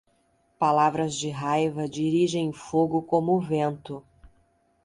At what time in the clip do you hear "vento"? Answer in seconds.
3.39-4.03